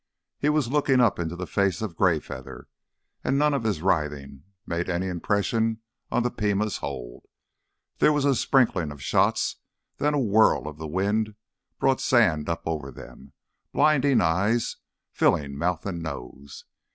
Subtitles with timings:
[0.39, 2.65] He was looking up into the face of Greyfeather,
[3.23, 5.79] and none of his writhing made any impression
[6.11, 7.27] on the Pima's hold.
[7.99, 9.57] There was a sprinkle of shots;
[9.97, 11.35] then a whirl of the wind
[11.77, 13.33] brought sand up over them,
[13.73, 14.77] blinding eyes,
[15.11, 16.65] filling mouth and nose.